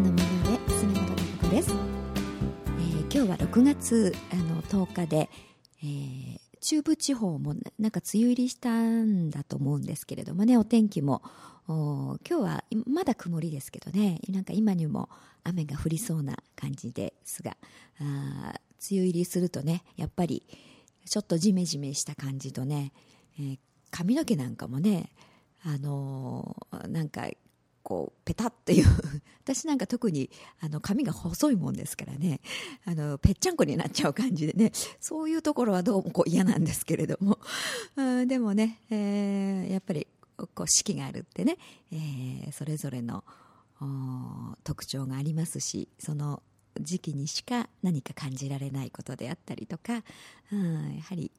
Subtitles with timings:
[0.00, 5.30] のもので杉本孝子です、えー、今日は6月あの10日で、
[5.82, 11.22] えー、中部地方もなんか梅雨入りしたんだと思うんですけれどもねお天気も。
[11.68, 15.08] 今日はまだ曇りですけどねなんか今にも
[15.42, 17.56] 雨が降りそうな感じですが
[18.00, 20.44] あ梅雨入りするとねやっぱり
[21.06, 22.92] ちょっとジメジメした感じとね、
[23.40, 23.58] えー、
[23.90, 25.10] 髪の毛なんかもね
[25.64, 27.26] あのー、なんか
[27.82, 28.86] こうペタッという
[29.46, 30.28] 私なんか特に
[30.60, 32.40] あの髪が細いもんですからね。
[32.84, 34.72] あのぺっちゃんこになっちゃう感じでね。
[34.98, 37.38] そういうところはどうもこう嫌なんですけれども。
[38.26, 41.58] でもね、えー、やっぱりこう四季があるってね、
[41.92, 43.22] えー、それぞれの
[44.64, 46.42] 特徴がありますしその
[46.80, 50.02] 時期にしか何か感じられないことであったりとか、
[50.52, 51.30] うん、やはり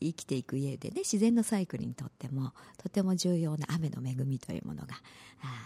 [0.00, 4.96] 生きていく家でね自然のサイクルにとってもとても重要な雨の恵みというものが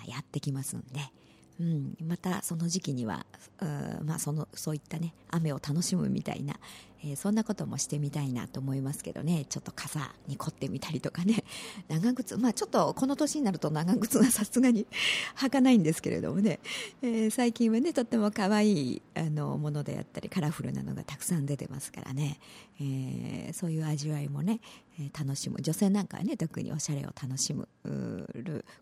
[0.07, 1.01] やってきますんで、
[1.59, 3.25] うん、またその時期には
[4.05, 6.55] まあ、そのそういったね雨を楽しむみたいな、
[7.07, 9.47] えー、そんなこともしてみたいなと思いますけどね。
[9.49, 11.45] ちょっと傘に凝ってみたりとかね。
[11.89, 14.87] 長靴まあちょっとこの年になると長靴はさすがに
[15.39, 16.59] 履かないんですけれどもね、
[17.03, 22.41] えー、最近はねとっても可愛いあのものであったりカラフルなのがたくさん出てますからね、
[22.81, 24.61] えー、そういう味わいもね、
[24.99, 25.61] え楽しむ。
[25.61, 27.69] 女性なんかはね特におしゃれを楽しむ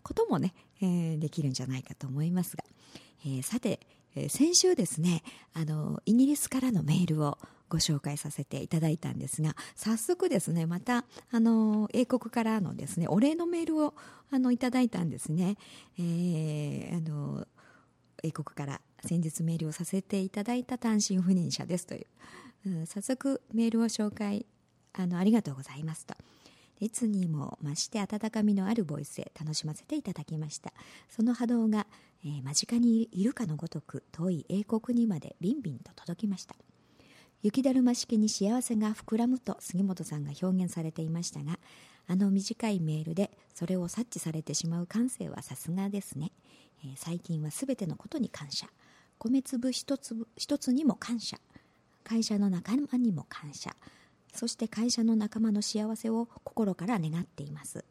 [0.02, 2.64] こともね、えできるんじゃないかと思いますが、
[3.26, 3.80] えさて
[4.16, 5.22] え、先週ですね
[5.54, 7.38] あのイギリスからのメールを
[7.74, 13.94] ご紹介させていただいたんですが早速ですねまたあの英国からのですねお礼のメールを
[14.30, 15.56] あのいただいたんですね、
[15.98, 17.44] えー、あの
[18.22, 22.06] 英国から先日メールをさせていただいた単身赴任者ですという、
[22.68, 24.46] うん、早速メールを紹介
[24.92, 26.14] あのありがとうございますと。
[26.80, 30.72] いつにも増して温かみのあるボイスへ楽しませていただきました。
[31.08, 31.86] その波動が
[32.24, 36.56] えー、間近にいるかのごとく遠い英国にまでビンビンと届きました。
[37.44, 41.58] 雪だるま式に幸せが膨らむと杉本さんが表現されていましたが
[42.06, 46.32] あの短いメールでそれを察知されてしまう感性はさすがですね、
[46.82, 48.66] えー、最近は全てのことに感謝。
[49.18, 51.36] 米粒一粒一つにも感謝。
[52.02, 53.76] 会社の仲間にも感謝。
[54.32, 57.84] そして会社の仲間の幸せを心から願っています。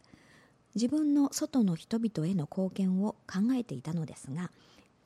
[0.73, 4.49] 自分の外の人々への貢献を考えていたのですが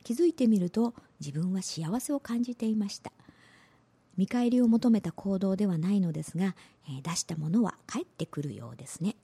[0.02, 3.12] 気づいてみると自分は幸せを感じていました。
[4.18, 6.56] 見返りを求めた行動ではないのですが、
[6.88, 9.14] えー、出したものは返ってくるようですね。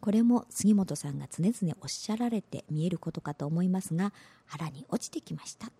[0.00, 4.12] これも杉本さんが常々おっしゃられて見えることかと思いますが
[4.46, 5.72] 腹に落ちてきました、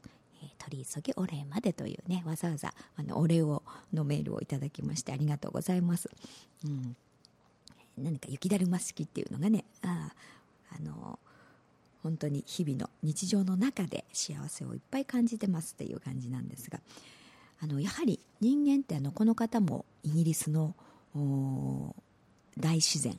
[0.42, 3.62] えー、取り急ぎお礼までというねわざわざあのお礼を
[3.92, 6.10] のメールをいただきましてありがとうございます、
[6.64, 6.96] うん。
[7.98, 10.12] 何か雪だるま式っていうのがねあ
[10.74, 11.18] あの
[12.02, 16.80] 本当に日々の日常の中で幸せをいっぱい感じてますっていう感じなんですが
[17.60, 20.74] あのやはり人間ってあのこの方もイギリスの
[22.58, 23.18] 大自然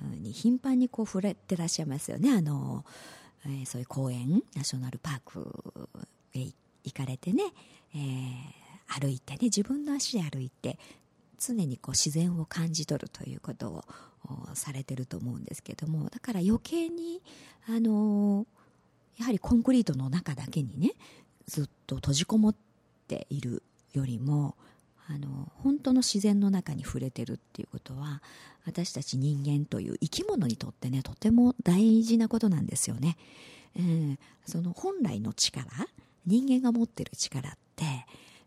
[0.00, 2.32] に頻繁にこう触れてらっしゃいますよね。
[2.32, 2.84] あの、
[3.46, 5.88] えー、そういう公園ナショナルパーク
[6.34, 6.40] へ
[6.84, 7.44] 行かれてね、
[7.94, 10.78] えー、歩いてね自分の足で歩いて
[11.38, 13.84] 常にこう自然を感じ取るということを
[14.54, 17.22] されてると思うんですけどもだから余計に
[17.68, 18.46] あの
[19.18, 20.92] やはりコンクリートの中だけにね
[21.46, 22.54] ずっと閉じこもっ
[23.06, 23.62] ている
[23.98, 24.56] よりも
[25.08, 28.22] あの本当の自然の中に触れてるっていうことは
[28.66, 33.16] 私たち人間という生き物にとってねとても大事なことなんですよね。
[33.76, 35.66] えー、その本来の力
[36.26, 37.84] 人間が持ってる力って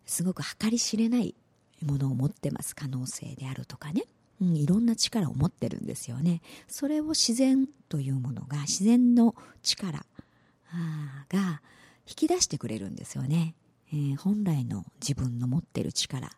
[0.06, 1.36] すごく計り知れない
[1.84, 4.04] ものを持ってます可能性であるとかね、
[4.42, 6.42] うん、いろんな力を持ってるんですよね。
[6.68, 10.06] それを自然というものが自然の力
[11.30, 11.62] が
[12.08, 13.56] 引き出してくれるんですよね、
[13.94, 16.30] えー、本来の自分の持ってる力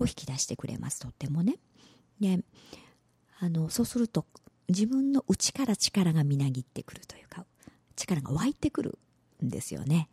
[0.00, 1.56] を引き出してくれますとってもね
[2.20, 2.40] で
[3.40, 4.26] あのそうすると
[4.68, 7.44] 自分の内から力がみなぎってくるというか
[7.96, 8.98] 力が湧いてくる
[9.44, 10.08] んですよね、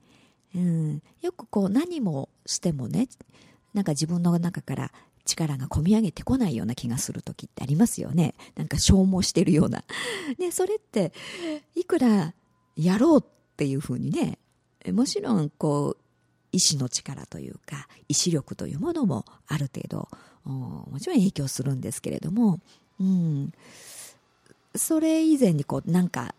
[0.55, 3.07] うん、よくこう何もしてもね
[3.73, 4.91] なんか自分の中から
[5.25, 8.35] 力が込み上げてこないような気がする時ってありますよね。
[8.55, 9.83] なんか消耗してるような。
[10.37, 11.11] ね、それって、
[11.75, 12.33] いくら
[12.77, 13.23] やろうっ
[13.57, 14.37] ていうふうにね、
[14.91, 16.04] もちろんこう、
[16.55, 20.07] 意志の力というか、意志力というものもある程度、
[20.45, 22.61] もちろん影響するんですけれども、
[22.99, 23.53] うん、
[24.73, 26.33] それ以前にこう、なんか、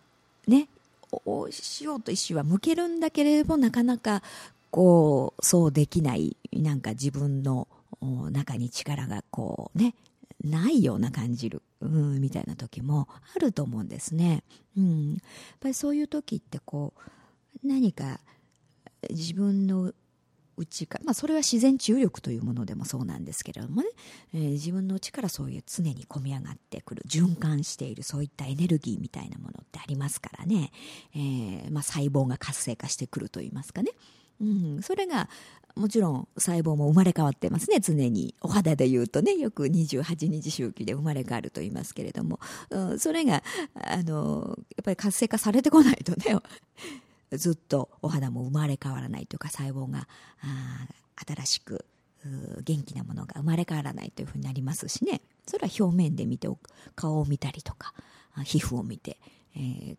[0.46, 0.68] ね、
[1.26, 4.22] おしようと意志は向けるんだけれども、なかなか
[4.70, 7.68] こうそうできないなんか自分の
[8.30, 9.94] 中に力がこうね
[10.42, 14.42] ないような感じる、うん、みたいな時もあると思うんですね。
[14.76, 15.20] うん、やっ
[15.60, 16.92] ぱりそういう時ってこ
[17.64, 18.20] う何か
[19.10, 19.92] 自分の
[20.56, 23.88] 内から、まあ、それは自然治癒力というものでもそうなんですけれどもね、
[24.34, 30.70] えー、自分の内からそういう常に込み上がってくる循環しているそういったエネルギーみたいなものってありますからね、
[31.14, 33.90] えーまあ、細胞が活性化してくるといいますかね、
[34.40, 35.28] うん、それが
[35.76, 37.80] もちろん細胞も生まれ変わってますね。
[37.80, 39.34] 常にお肌で言うとね。
[39.34, 43.42] よく28日周期で生まれ変わると言いますけれども、うん、それが
[43.74, 46.38] あのやっぱり活性化されてこないとね。
[47.32, 50.08] ずっとお肌も生まれ変わらないというか細胞が
[51.26, 51.84] 新しく
[52.62, 55.20] 元気なものが生まれ変わらないというふうになりますしね。
[55.46, 56.48] それは表面で見て
[56.94, 57.94] 顔を見たりとか
[58.44, 59.18] 皮膚を見て、
[59.54, 59.96] えー、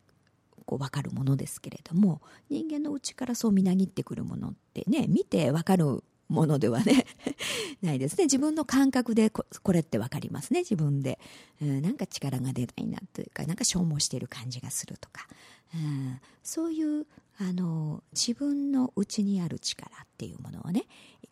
[0.65, 7.05] こう分かるものですけれども人間の内からそうみなぎってくるものってね見て分かるものではね。
[7.81, 8.25] ないですね。
[8.25, 10.59] 自分の感覚でこれって分かりますね。
[10.59, 11.19] 自分で、
[11.61, 15.27] うん、なんか力が出ないなというかなんか消耗している感じがするとか、
[15.73, 17.05] うん、そういう
[17.39, 20.85] あの自分の内にある力っていうものをね、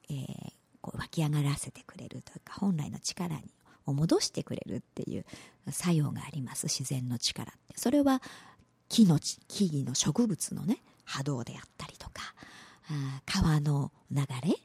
[0.09, 3.43] えー、こう湧き上がらせてくれるというか本来の力に
[3.87, 5.25] を戻してくれるっていう
[5.69, 6.67] 作用があります。
[6.67, 7.75] 自然の力って。
[7.77, 8.21] それは
[8.89, 12.33] 木の木々の植物のね波動であったりとか
[12.89, 14.55] あ川の流れ、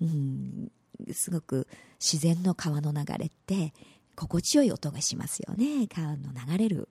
[0.00, 0.70] うん、
[1.12, 1.66] すごく
[2.00, 3.72] 自然の川の流れって
[4.14, 5.86] 心地よい音がしますよね。
[5.88, 6.88] 川の流れる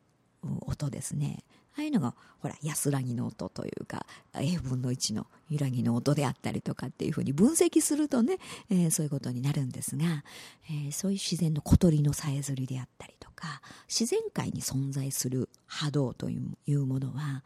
[0.65, 1.43] 音ですね。
[1.77, 8.37] ああいうのがほら安らぎの音というか A 分の1の揺らぎの音であったりとかっていうふうに分析するとね、
[8.69, 10.23] えー、そういうことになるんですが、
[10.69, 16.39] えー、そういう自然の小鳥のさえずりであったりとか自然界に存在する波動とい
[16.73, 17.43] うものは、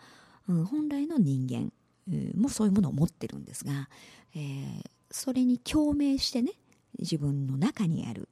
[0.48, 1.72] うん、本来の人間、
[2.08, 3.90] うん、もそういうものを持ってるんですが、
[4.36, 6.52] えー、それに共鳴してね
[6.98, 8.30] 自分の中にある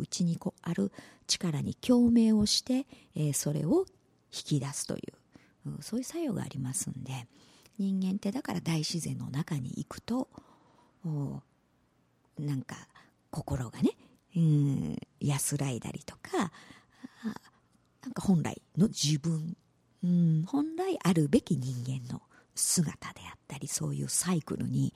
[0.00, 0.92] うちにこある
[1.26, 3.84] 力に共鳴をして、えー、それを
[4.32, 5.00] 引き出すとい
[5.66, 7.26] う、う、そういう作用がありますんで
[7.78, 10.28] 人間ってだから大自然の中に行くと
[12.38, 12.76] なんか
[13.30, 13.90] 心がね、
[14.36, 16.52] うん、安らいだりとか
[18.02, 19.56] なんか本来の自分、
[20.02, 22.22] うん、本来あるべき人間の
[22.58, 24.94] 姿であったりそういうサイクルに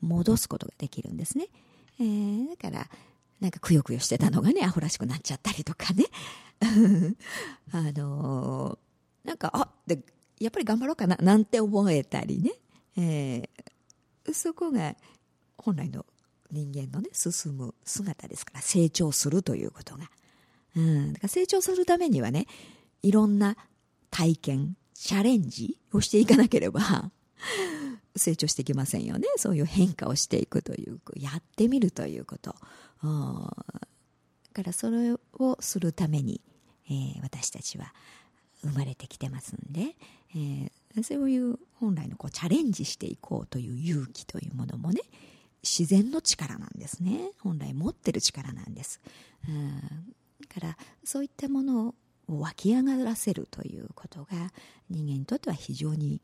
[0.00, 1.46] 戻すことができるんですね、
[2.00, 2.88] えー、だから
[3.40, 6.04] なんかくよくよしてたのがねアホらしくなっちゃったりとかね。
[7.72, 10.00] あのー、なんかあで
[10.38, 12.52] やっぱり頑張ろうかななんて思えたりね、
[12.96, 14.96] えー、そこが
[15.58, 16.06] 本来の
[16.52, 20.08] 人間のね進む姿ですから成長するということが、
[20.76, 22.46] うん、だから成長するためにはね
[23.02, 23.56] いろんな
[24.10, 27.10] 体験チャレンジをしていかなければ
[28.14, 29.26] 成長していきませんよね。
[29.36, 32.54] そういう変化をしていくというやってみるということ。
[33.02, 33.08] だ
[34.52, 36.40] からそれをするために、
[36.86, 37.92] えー、私たちは
[38.60, 39.96] 生まれてきてますんで、
[40.36, 45.00] えー、そういう本来のこうチャレンジしていこうという勇気というものもね
[45.64, 47.32] 自然の力なんですね。
[47.40, 49.00] 本来持ってる力なんです、
[49.48, 49.80] うん、
[50.48, 51.96] だからそういったもの
[52.32, 54.52] を湧き上がらせるということが
[54.90, 56.20] 人間にとっては非常に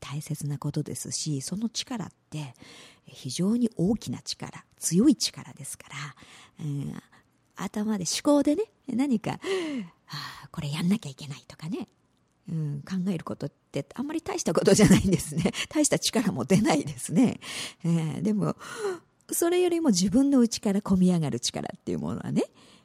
[0.00, 2.54] 大切なことですしその力って
[3.06, 5.86] 非常に大きな力強い力ですか
[6.58, 6.94] ら、うん、
[7.56, 9.38] 頭で思考でね何か、
[10.08, 11.88] あ、これやんなきゃいけないとかね、
[12.50, 15.52] うん、考えることってあんまり大したことじゃないんですね。
[15.70, 17.40] 大した力も出ないですね、
[17.84, 18.56] えー、でも
[19.32, 22.44] それよりも自分の内から込み上がる力っていうものはね、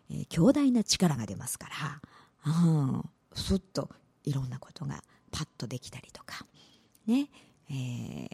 [0.10, 2.02] えー、強大な力が出ますから、
[3.34, 3.90] すっと
[4.24, 6.46] いろんなことがパッとできたりとか
[7.08, 7.28] ね、
[7.70, 8.28] えー、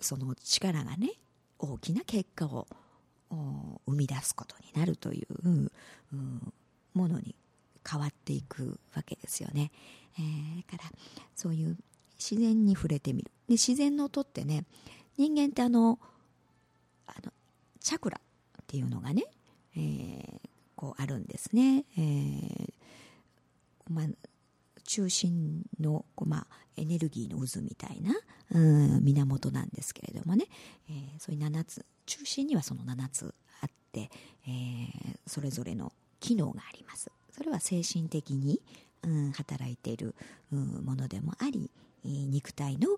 [0.00, 1.10] その力がね
[1.58, 2.66] 大きな結果を
[3.86, 5.48] 生み出すことになるという、
[6.12, 6.52] うん、
[6.94, 7.34] ものに
[7.88, 9.70] 変わっていくわけですよね。
[10.18, 10.98] えー、だから
[11.34, 11.76] そういう
[12.18, 14.64] 自然に触れてみるで自然の音ってね
[15.18, 15.98] 人間ってあの
[17.06, 17.32] あの
[17.80, 19.24] チャクラっていうのがね、
[19.76, 20.40] えー、
[20.74, 21.84] こうあるんですね。
[21.96, 22.72] えー
[23.88, 24.06] まあ
[24.86, 28.14] 中心の、まあ、エネルギーの渦みたいな、
[28.52, 30.46] うん、源なんですけれどもね、
[30.88, 34.10] えー、そういう7つ中心にはその7つあって、
[34.46, 37.10] えー、それぞれの機能があります。
[37.32, 38.62] それは精神的に、
[39.02, 40.14] うん、働いている、
[40.52, 41.70] うん、ものでもあり
[42.04, 42.88] 肉体の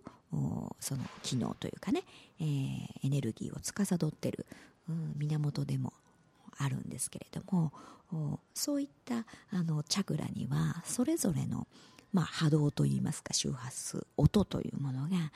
[0.78, 2.02] その機能というかね、
[2.40, 4.46] えー、エネルギーを司っている、
[4.88, 5.92] うん、源でも
[6.56, 7.72] あるんですけれども
[8.54, 11.66] そういったあのチャクラにはそれぞれの、
[12.12, 15.32] まあ、波動といいますか周波数音というものが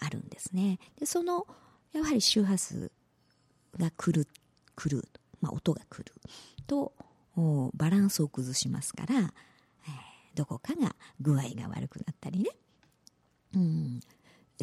[0.00, 0.78] あるんですね。
[0.98, 1.46] でその
[1.92, 2.90] やはり周波数
[3.78, 4.28] が来る
[4.76, 5.08] 来る、
[5.40, 6.12] まあ、音が来る
[6.66, 6.92] と
[7.74, 9.26] バランスを崩しますから、えー、
[10.34, 12.50] どこかが具合が悪くなったりね、
[13.54, 14.00] うん、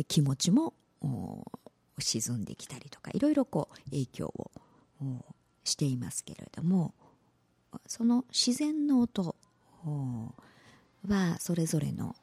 [0.08, 0.74] 気持ちも
[2.00, 4.52] 沈んできたりとかいろいろこう影響を
[5.64, 6.94] していますけれども
[7.88, 9.36] その自然の音
[11.08, 12.16] はそれぞれの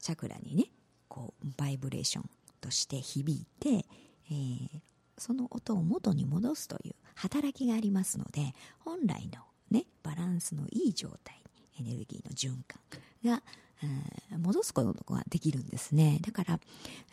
[0.00, 0.64] チャクラにね
[1.08, 3.84] こうバイブレーションとして響いて、
[4.30, 4.68] えー、
[5.16, 11.40] その音を元に戻すという働きがありますので本来の、ね、バランスのいい状態
[11.80, 12.80] にエネルギーの循環
[13.24, 13.42] が、
[13.82, 16.18] えー、戻すことができるんですね。
[16.22, 16.60] だから、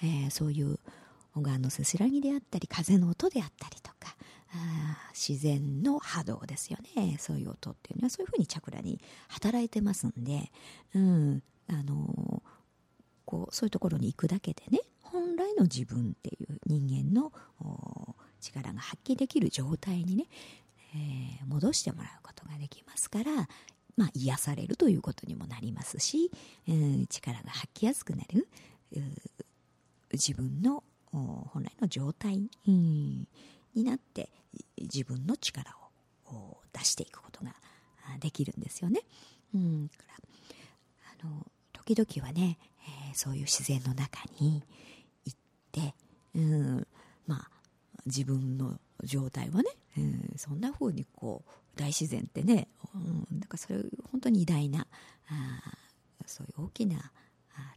[0.04, 0.80] えー、そういう
[1.34, 4.16] 小川のせせらぎであったり風の音であったりとか
[5.14, 7.18] 自然の波動ですよね。
[7.20, 10.52] そういう音っていうのはそういうふうにチャクラに働いてますんで、
[10.94, 11.44] うん。
[11.68, 12.44] あの
[13.26, 17.32] こうそういうところに行くだけでね本来の自分っていう人間の
[18.40, 20.26] 力が発揮できる状態にね、
[20.94, 23.32] えー、戻してもらうことができますから、
[23.98, 26.30] まあ、癒されるということにもなりますし、
[26.68, 28.48] えー、力が発揮やすくなる
[30.14, 32.50] 自分の本来の状態、
[33.75, 34.29] になって
[34.77, 35.75] 自分の力
[36.27, 37.53] を出していくことが
[38.20, 39.01] できるんですよね。
[39.53, 40.15] うん、から
[41.22, 42.58] あの時々はね、
[43.10, 44.63] えー、そういう自然の中に
[45.25, 45.38] 行っ
[45.72, 45.94] て、
[46.36, 46.88] うん、
[47.27, 47.50] まあ
[48.05, 53.79] 自分の状態はね、うん、そんな風にこう大自然ってね、うん、だからそれ
[54.12, 54.88] 本当に偉大な
[55.27, 55.77] あ
[56.25, 57.12] そういう大きな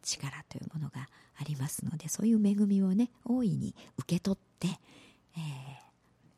[0.02, 1.08] 力というものが
[1.40, 4.68] ありますのでそういう恵みをね大いに受け取って、
[5.36, 5.87] えー、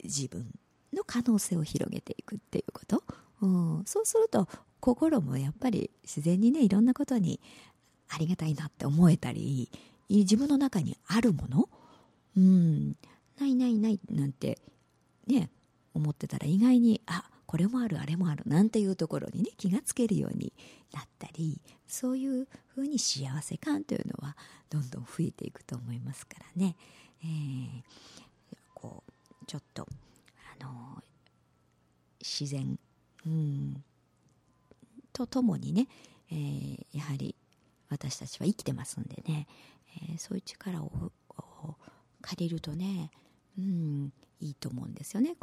[0.05, 0.51] 自分
[0.93, 3.03] の可能性を広げていくっていうこと、
[3.43, 4.49] うん、そうすると
[4.81, 7.41] 心もやっぱり自然にねいろんなことに
[8.09, 9.71] ありがたいなって思えたり
[10.09, 11.69] 自分の中にあるもの、
[12.37, 12.97] うん、
[13.39, 14.59] ないないないなんて
[15.27, 15.51] ね
[15.95, 20.53] 思ってたら意外にあこれもあるあれもあるなんていうところにね気がつけるように
[20.93, 24.37] なったりそういうふうに幸せ感というのは
[24.71, 26.77] どんどん増えていくと思いますからね、
[27.25, 27.83] えー、
[29.51, 29.85] ちょっと
[30.61, 31.03] あの
[32.21, 32.79] 自然、
[33.27, 33.83] うん、
[35.13, 35.89] とともにね、
[36.31, 37.35] えー、やはり
[37.89, 39.49] 私たちは生きてますんでね、
[40.09, 40.93] えー、そういう力を
[42.23, 43.11] 借りるとね、
[43.59, 45.35] うん、いいと思うんですよね。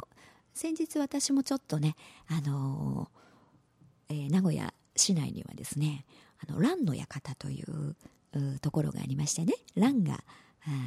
[0.54, 1.94] 先日私もちょっとね、
[2.28, 6.06] あのー、えー、名古屋市内にはですね、
[6.48, 7.94] あの、蘭の館という
[8.62, 10.24] ところがありましてね、蘭が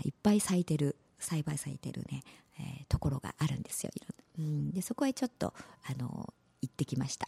[0.04, 2.24] いっぱい咲いてる、栽培されてるね、
[2.62, 3.92] えー、ところがあるんですよ。
[4.38, 5.54] うん、で、そこへちょっと、
[5.84, 7.28] あの行ってきました。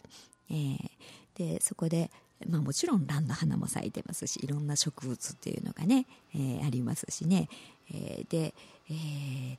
[0.50, 0.88] えー、
[1.36, 2.10] で、そこで、
[2.48, 7.48] まあもちろん蘭の花も咲いてますし、いろんな植物っていうのがね、えー、ありますしね、
[7.92, 8.54] えー、で、
[8.90, 9.58] えー、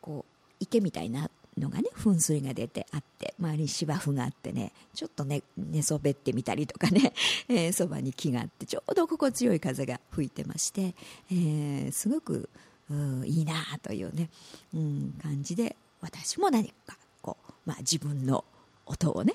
[0.00, 7.12] こう、池みたいなのがね噴水が出てあって周りに芝生があってねちょっとね寝そべってみたりとかね、
[7.48, 10.94] えー、そばに木があってちょうど心地よい風が吹いてまして、
[11.30, 12.48] えー、すごく
[12.90, 14.28] ういいなあというね、
[14.74, 18.44] うん、感じで私も何かこう、まあ、自分の
[18.86, 19.34] 音をね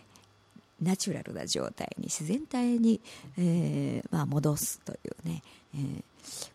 [0.81, 3.00] ナチュラルな状態に自然体に、
[3.38, 5.41] えーまあ、戻すというね、
[5.74, 6.03] えー、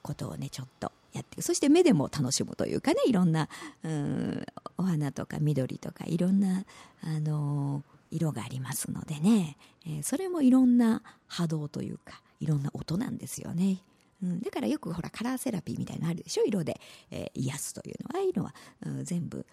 [0.02, 3.48] ことをねちょっとやってそして目でも楽しむというかねいろんな
[3.82, 6.64] うんお花とか緑とかいろんな、
[7.02, 13.78] あのー、色がありますのでね、えー、それもいろんな波動というかいろんな音なんですよね。
[14.22, 16.44] うん、だからよくほらカラーセラピーみたいなのあるでしょ？
[16.44, 18.10] 色で、えー、癒すというのは。
[18.14, 18.54] ああいうのは、
[18.86, 19.46] うん、全部、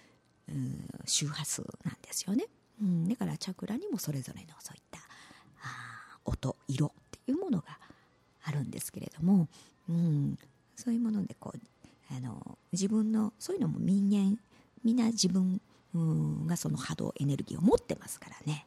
[0.49, 2.45] うん、周波数なんですよね、
[2.81, 4.99] うん、だからチャクラにもそれぞれのそういった
[5.61, 7.65] あ音色っていうものが
[8.43, 9.47] あるんですけれども、
[9.89, 10.37] うん、
[10.75, 14.39] そういうものでこうあの自分のそういうのも人間
[14.83, 15.61] みんな自分
[16.45, 18.65] がその波動エネルギーを持ってますからね、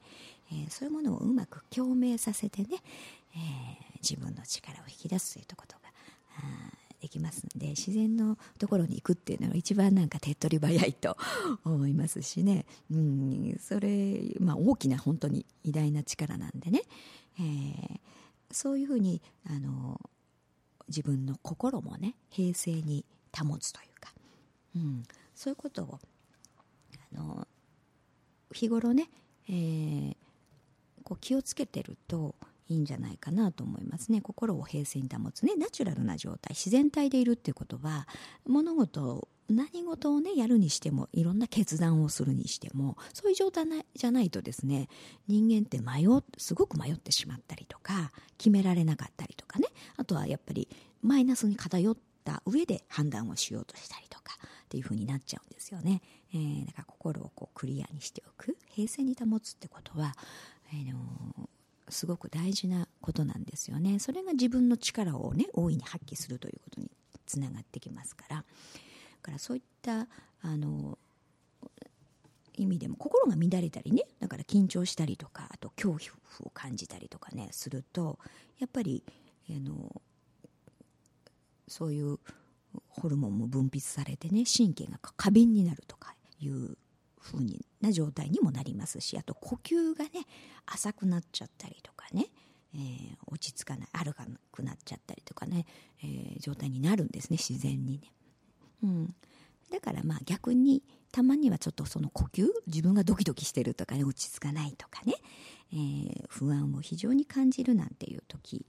[0.53, 2.69] えー、そういうものをうまく共鳴させてね、
[3.35, 5.80] えー、自分の力を引き出すということ。
[7.01, 11.17] できますんで自然のところに行くっていうのは一番なんか手っ取り早いと
[11.65, 16.83] 思いますしね、うん、それ、まあ、大きな本当に偉大な力なんでね、
[17.39, 17.99] えー、
[18.51, 20.01] そういうふうにあの
[20.89, 23.05] 自分の心もね平静に
[23.37, 24.13] 保つというか、
[24.77, 25.05] うん、
[25.35, 25.99] そういうことを
[27.15, 27.47] あの
[28.53, 29.09] 日頃ね、
[29.49, 30.17] えー、
[31.05, 32.35] こう気をつけてると
[32.71, 34.21] いいんじゃないかなと思いますね。
[34.21, 35.57] 心を平静に保つね。
[35.57, 36.51] ナチュラルな状態。
[36.51, 38.07] 自然体でいるっていうことは
[38.47, 43.65] 物事何事をねやるにしてもいろんな決断をするにしてもそういう状態
[43.97, 44.89] じゃないとですね
[45.27, 46.07] 人間って迷
[46.39, 49.67] すごく迷ってしまったりとか決められなかったりとかね。
[49.97, 50.69] あとはやっぱり
[51.03, 54.37] マイナスに偏った上で判断をしようとしたりとか
[54.67, 56.01] っていう風になっちゃうんですよね、
[56.33, 58.57] えー、だから心をこうクリアにしておく。
[58.69, 60.15] 平静に保つってことは、
[60.73, 60.99] えー、の
[61.91, 63.99] すごく大事なことなんですよね。
[63.99, 66.91] それが自分の力をね大いに発揮するということに
[67.27, 68.37] つながってきますから。
[68.37, 68.45] だ
[69.23, 70.09] からそういった
[70.43, 70.99] あの
[72.55, 78.19] 意味でも心が乱れたりねだから緊張したりとかあと恐怖を感じたりとかねすると
[78.59, 79.03] やっぱり
[79.49, 80.01] あの
[81.69, 82.19] そういう
[82.89, 86.77] ホルモンも分泌されてね神経が過敏になるとかいう
[87.23, 87.39] 風
[87.81, 90.11] な状態にもなりますしあと呼吸がね
[90.67, 92.27] 浅くなっちゃったりとかね、
[92.75, 95.67] えー、落ち着かない歩かなくなっちゃったりとかね、
[96.03, 98.13] えー、状態になるんですね自然にね。
[98.83, 99.15] うん、
[99.71, 105.15] だからまあ逆にたまにはちょっとその呼吸自分がドキドキしてるとかね落ち着かないとかね、
[105.73, 108.65] えー、不安を非常に感じるなんていう時、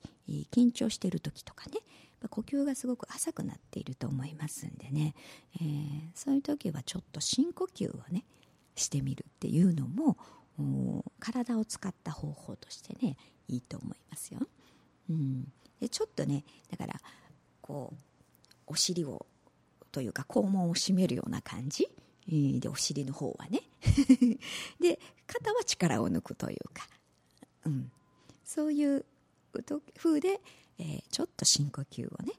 [0.52, 1.80] 緊張してる時とかね
[2.30, 5.16] 呼吸がすごく浅くなっていると思いますんでね、
[5.60, 5.70] えー、
[6.14, 8.26] そういう時はちょっと深呼吸をね
[8.76, 10.18] してみるっていうのも
[11.20, 14.40] 体を使った方法としてねいいと思いますよ。
[15.10, 17.00] うん、でちょっとねだから
[17.62, 17.96] こう
[18.68, 19.26] お尻を
[19.92, 21.90] というか肛門を締めるような感じ、
[22.28, 23.62] でお尻の方はね。
[24.80, 26.88] で肩は力を抜くというか、
[27.66, 27.92] うん、
[28.44, 29.06] そういう
[29.98, 30.40] 風で、
[30.78, 32.34] えー、ちょっと深呼吸をね、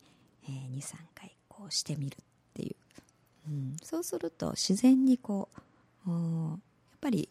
[0.45, 2.25] えー、23回こうしてみるっ
[2.55, 2.77] ていう、
[3.49, 5.61] うん、そうすると自然にこう
[6.07, 6.59] やっ
[7.01, 7.29] ぱり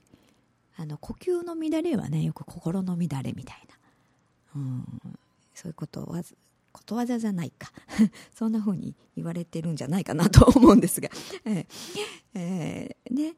[0.77, 3.75] あの呼吸の乱れはねよく心の乱れみたいな、
[4.55, 4.85] うん、
[5.53, 6.23] そういうことは
[6.71, 7.71] ことわざじゃないか。
[8.33, 11.09] そんな風に言われてるんじゃないかなと思うんですが、
[11.45, 11.67] えー
[12.33, 13.35] えー、ね。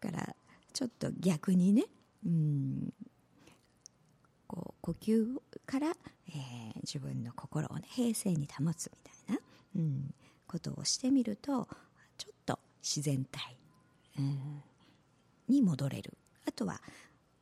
[0.00, 0.36] から
[0.74, 1.86] ちょっと逆にね
[2.26, 2.92] うん。
[4.46, 5.96] こう呼吸から、
[6.28, 9.40] えー、自分の心をね平静に保つみたいな、
[9.76, 10.14] うん、
[10.46, 11.66] ことをしてみると
[12.18, 13.56] ちょっと自然体、
[14.18, 14.62] うん、
[15.48, 16.16] に戻れる。
[16.46, 16.80] あとは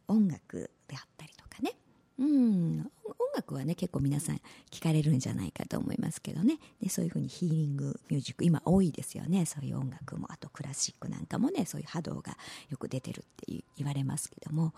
[0.09, 1.75] 音楽であったりとかね。
[2.19, 2.91] うん。
[3.05, 6.59] 音楽はね結構皆さん聞かれるんじゃないかと思いますけどね。
[6.83, 9.47] でそういうふうにヒーリングミュージック今多いですよね。
[9.47, 10.31] そういう音楽も。
[10.31, 12.37] あとクラシックなんかもねそういう波動が
[12.69, 14.75] よく出てるって言われますけども。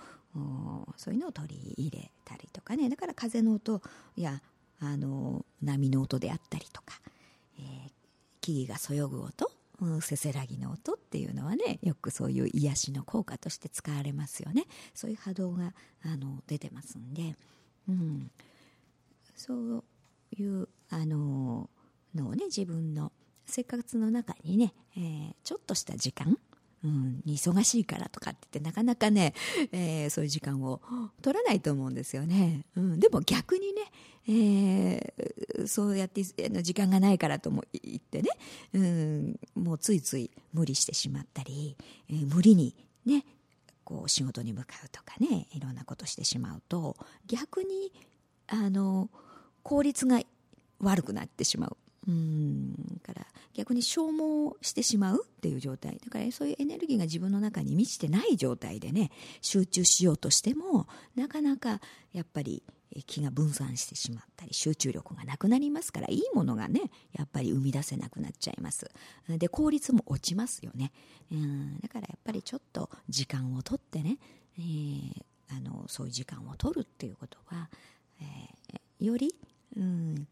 [0.97, 2.89] そういうのを取り入れたりとかね。
[2.89, 3.81] だから風の音
[4.17, 4.43] や
[4.81, 7.01] あの波の音であったりとか、
[7.59, 7.91] えー、
[8.41, 9.51] 木々がそよぐ音
[10.01, 14.64] せせらぎの音っていうのはねよくそういう癒しの効果として使われますよね。
[14.94, 17.37] そういう波動があの出てますんで、
[17.88, 18.31] うん、
[19.37, 19.85] そう
[20.37, 21.68] いうあの
[22.14, 23.12] のをね自分の
[23.47, 26.38] 生活の中にね、えー、ちょっとした時間
[26.85, 29.33] うん、忙しいからとかって言ってなかなかね、
[29.73, 30.83] えー、そういう時間を
[31.23, 32.66] 取らないと思うんですよね。
[32.77, 33.81] うん、でも逆にね、
[34.29, 38.31] えー、そうやって時間がないからとも言ってね、
[38.75, 41.77] うん、もうついつい無理してしまったり、
[42.11, 42.75] えー、無理に
[43.07, 43.25] ね
[43.85, 47.92] こう仕事に向かうとかねいろんなことしてしまうと逆に
[48.47, 49.09] あの
[49.62, 50.20] 効率が
[50.81, 60.87] 悪くなってしまううんから逆に消耗してしまうっていう状態だからそういうエネルギーが自分の中に満ちてない状態でね集中しようとしても
[61.17, 61.81] なかなか
[62.12, 62.62] やっぱり
[63.07, 66.81] 気が分散してしまったり集中力がなくなりますからいいものがね
[67.12, 68.90] やっぱり生み出せなくなっちゃいます。
[69.29, 70.93] で効率も落ちますよね。
[71.33, 74.19] うんだからやっぱりちょっと時間をとってね、
[74.59, 77.69] えー、あのそういう時間を取るっていうことは、
[78.21, 79.35] えー、より
[79.77, 80.29] うん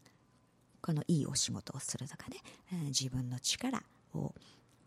[0.83, 2.37] このいいお仕事をするとかね、
[2.73, 3.81] うん、自分の力
[4.13, 4.35] を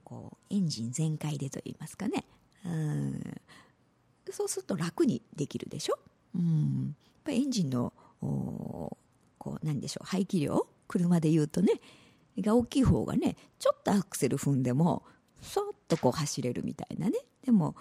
[0.05, 2.25] こうエンジン全開でと言いますかね、
[2.65, 3.21] うん、
[4.31, 5.99] そうすると楽にできるでしょ、
[6.35, 10.69] うん、やっぱエンジンのこう何でしょう排気量？
[10.87, 11.81] 車で言うとね。
[12.39, 15.03] が大きい方がねちょっとアクセル踏んでも
[15.41, 17.19] そっとこう走れるみたいなね。
[17.43, 17.75] でも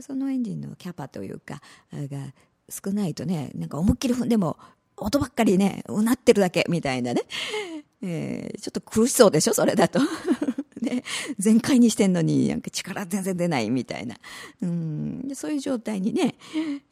[0.00, 1.60] そのエンジンのキャパというか
[1.92, 2.32] が
[2.68, 4.56] 少ないとねなんか思いっきり踏んでも
[5.02, 7.22] 音ばっかりね、うなってるだけみたいなね。
[8.02, 10.00] えー、ちょっと苦しそうでしょそれだと。
[10.82, 11.04] ね、
[11.38, 14.16] 全開にしてんのになんか力全然出ないみたいな。
[14.62, 16.34] うんそういう状態にね、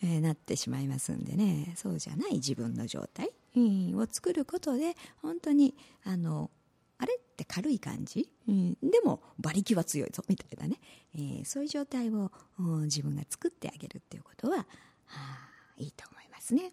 [0.02, 6.50] えー、なってしまいますんでね、そうじゃない自分の状態、うん、を作ることで、本当に、あの、
[6.98, 10.78] あれって軽い感じ、うん、でも馬力は強いぞみたいなね、
[11.14, 12.30] えー、そういう状態を
[12.84, 14.66] 自分が作ってあげるっていうことは、は
[15.06, 16.72] あ、いいと思いますね。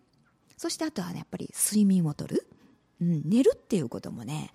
[0.57, 2.47] そしてあとは、ね、やっぱり睡眠をとる、
[3.01, 4.51] うん、寝るっていうこともね、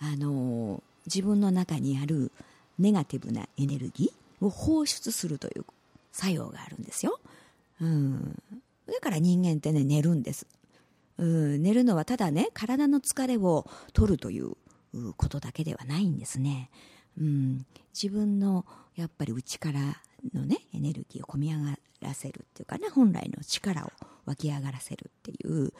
[0.00, 2.32] あのー、自分の中にある
[2.78, 5.64] ネガティブなエネルギーを放出するという
[6.10, 7.20] 作用があるんですよ。
[7.80, 8.40] うん、
[8.86, 10.46] だから人間ってね寝るんです。
[11.18, 14.54] うん、寝るのはただね体の疲れを取るという
[15.16, 16.70] ことだけではないんですね。
[17.20, 18.64] うん、自分の
[18.96, 19.80] やっぱり内から
[20.32, 23.92] のねエネルギーを込み上がらせるっていうかね本来の力を
[24.26, 25.72] 湧き上がらせるっていう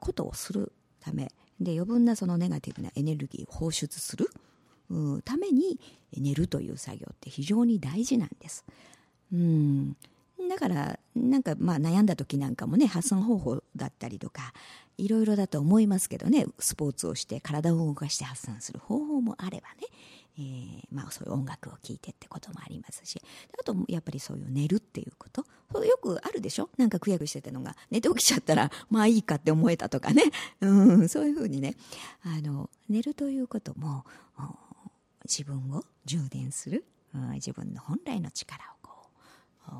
[0.00, 1.30] ことをするため。
[1.60, 4.28] で余分なそのネガティブなエネルギーを放出する
[5.24, 5.78] ために
[6.16, 8.64] 寝るという作業って非常に大事なんです。
[9.32, 9.96] うん。
[10.48, 14.52] だからなんかまあ悩んだ時なんかもね発散方法だったりとか
[14.98, 19.86] いろいろだと思いますけどねスポーツをして体を動かして発散する方法もあればね、
[20.38, 23.20] えー、まあ、そういう音楽を聴いてってこともありますし
[23.58, 25.43] あとやっぱりそういう寝るっていうこと。
[25.82, 26.68] よくあるでしょ？
[26.76, 27.74] なんかくやくしてたのが。
[27.90, 30.24] 寝て起きちゃったらまあいいかって思えたとかね、
[30.60, 31.74] うん、そういうふうにね。
[32.22, 34.04] あの寝るということも
[35.24, 36.84] 自分を充電する、
[37.14, 39.10] うん、自分の本来の力をこ
[39.68, 39.70] う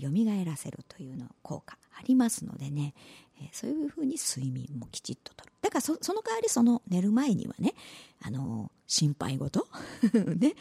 [0.00, 0.08] 蘇
[0.44, 2.94] らせるというの効果ありますのでね、
[3.40, 5.52] えー、そういうふうに睡眠もきちっととる。
[5.62, 7.74] だからその代わりその寝る前にはね
[8.22, 9.66] あの心配事？
[10.38, 10.54] ね？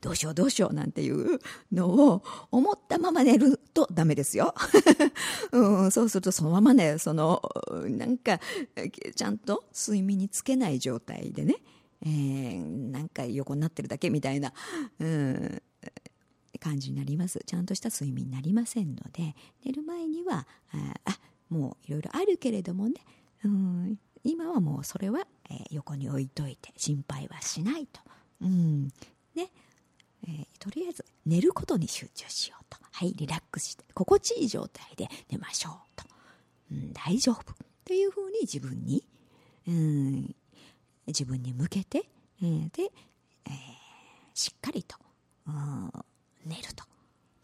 [0.00, 1.40] どうしようどうしようなんていう
[1.72, 4.54] のを思ったまま寝るとダメですよ、
[5.52, 7.40] うん、そうするとそのままねその
[7.88, 8.38] なんか
[9.16, 11.56] ちゃんと睡眠につけない状態でね
[12.02, 14.52] えー、なんか横になってるだけみたいな、
[15.00, 15.62] うん、
[16.60, 17.40] 感じになります。
[17.44, 21.18] ちゃんとした睡眠になりませんので寝る前にはあ
[21.48, 22.94] もういろいろあるけれどもね、
[23.44, 25.20] うん、今はもうそれは、
[25.50, 28.00] えー、横に置いといて心配はしないと、
[28.42, 28.88] うん。
[29.34, 29.50] ね。
[30.24, 32.78] えー、とりあえず寝ることに集中しようと。
[32.92, 36.04] はいリラックスして心地いい状態で寝ましょうと、
[36.70, 37.54] うん、大丈夫。
[37.84, 39.02] というふうに自分に、
[39.66, 40.34] うん、
[41.06, 42.04] 自分に向けて、
[42.42, 42.92] えー、で、
[43.46, 43.52] えー、
[44.34, 44.96] しっかりと、
[45.46, 45.90] うん、
[46.44, 46.84] 寝ると、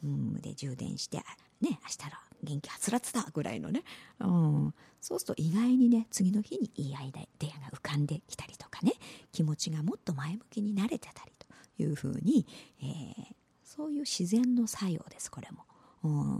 [0.04, 1.24] うん、で充電してね
[1.62, 3.82] 明日ら元気はつらつだぐらいのね、
[4.20, 8.92] うん、そうすると意外にね次の日にいいアイデアが浮かんできたりとかね。
[9.32, 12.46] 気持ちがもっと前向きになれてたりというふうに、
[12.80, 15.64] えー、そういう自然の作用ですこれも。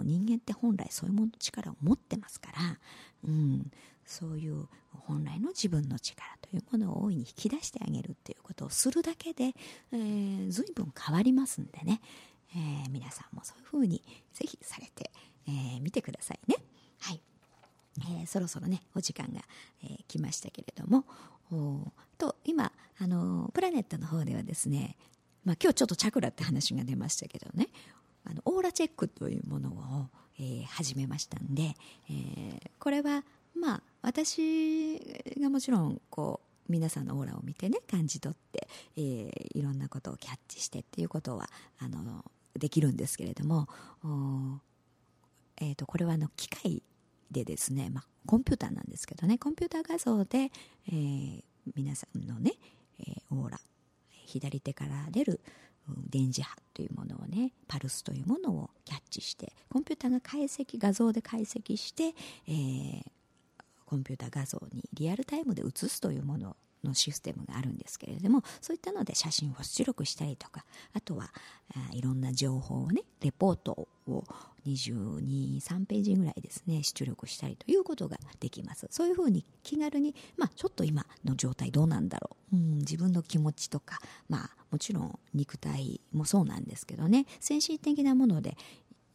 [0.04, 2.78] 人間って本来そういうもの力を持ってますから、
[3.24, 3.70] うん、
[4.04, 9.54] そういう本来の自分の力というものを大いに引き出してあげるっていうことをするだけで、
[9.92, 12.00] えー、随分変わりますんでね、
[12.56, 15.10] えー、皆さんもそういうふうにぜひされて、
[15.46, 16.56] えー、てくださいね。
[17.00, 17.20] はい、
[18.00, 19.42] えー、そろそろねお時間が、
[19.84, 21.04] えー、来ましたけれども。
[22.18, 24.96] と今あのプラネットの方ではですね、
[25.44, 27.68] まあ、今日ちょっとチャクラって話が出ましたけどね。
[28.24, 30.08] あのオーラチェックというものを、
[30.40, 31.76] えー、始めましたんで、
[32.10, 33.22] えー、これは
[33.54, 34.98] まあ私
[35.40, 42.24] がもちろんこう皆さんのオーラを見てね感じ取って、えー、いろんなことをキャッチしてっていうことはあの
[42.58, 43.68] できるんですけれども、
[45.60, 46.82] えーと、これはあの機械
[47.30, 50.50] でですね、まあ、コンピューターなんですけどねコンピューター画像で、
[50.88, 51.42] えー、
[51.74, 52.52] 皆さんのね、
[53.00, 53.60] えー、オーラ
[54.10, 55.40] 左手から出る
[56.10, 62.14] 電磁波というものをねパルスというものをキャッチしてコンピューターが解析画像で解析して、
[62.48, 63.02] えー、
[63.84, 71.30] コンピューター画像にリアルタイムで映すというもののシステムがあるんですけれどもそういったので写真を出力したりとかあとは
[71.74, 74.24] あいろんな情報をねレポートを
[74.66, 78.86] 223ページぐらいですね出力したりということができます。
[78.90, 87.26] そういうふうに気軽に、まあ、ちょっと今の状態どうなんだろう、うん、自分の気持ちとか、まあ、もちろん肉体もそうなんですけどね。
[87.40, 88.56] 精神的なもので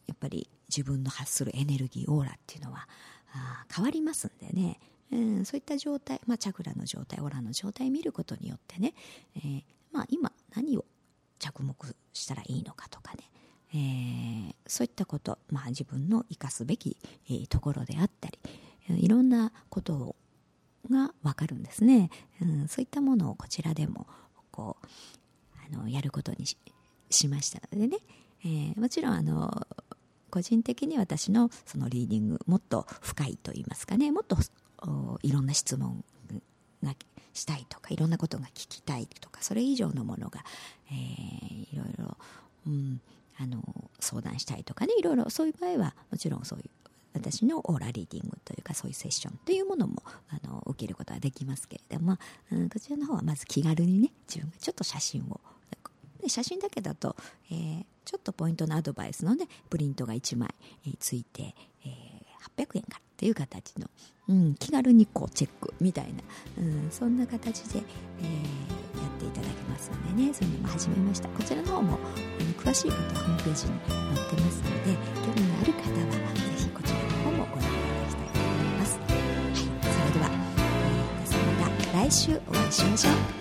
[0.07, 2.87] やっぱり自分の発するエネルギーオーラっていうのは
[3.33, 4.79] あ変わりますんでね、
[5.11, 8.93] うん、そういった状態、まあ、チャクラの状態オラの状態を見ることによってね、
[9.35, 10.85] えー、まあ、今何を
[11.39, 11.75] 着目
[12.13, 13.29] したらいいのかとかね、
[13.73, 16.97] えー、そういったこと、まあ、自分の生かすべき、
[17.29, 18.39] えー、ところであったり
[18.89, 20.15] いろんなこと
[20.89, 22.09] が分かるんですね、
[22.41, 24.07] うん、そういったものをこちらでも
[24.51, 24.87] こう
[25.75, 26.45] あのやることに
[27.09, 27.97] しましたのでね、
[28.43, 29.67] えー、もちろんあの
[30.29, 34.37] 個人的に私のそのリーディングもっと深いと言いますかねもっと
[35.21, 36.03] いろんな質問
[36.83, 36.93] が
[37.33, 40.43] したいとかいろんなことが聞きたいとかそれ以上のものが、
[40.89, 42.17] えー、いろいろ、
[42.67, 43.01] うん、
[43.39, 43.61] あの
[43.99, 46.69] 相談したいとかねいろいろそういう場合はもちろんそういう
[47.13, 52.17] 私のオーラリーディングというかそういうセッションというものもあの受けることはできますけれども、
[52.51, 55.39] うん、こちらの方はまず気軽にね自分がちょっと写真を
[56.27, 57.15] 写真だけだと、
[57.51, 60.49] えー、ちょっとポイントのアドバイスのねプリントが1枚、
[60.85, 62.20] えー、ついて、えー、
[62.57, 63.87] 800円からっていう形の、
[64.29, 66.23] うん、気軽にこうチェックみたいな、
[66.59, 67.83] うん、そんな形で、
[68.19, 70.33] えー、やっていただけますのでね。
[70.33, 71.27] そういうのも始めました。
[71.29, 71.99] こちらの方も
[72.39, 74.93] あの詳しいことはホームページに載ってますので
[75.25, 83.40] 興味のある方はぜひこちらの方もご覧いただきたいと思います、はい、それでは、えー、皆さんまた来週お会いしましょう。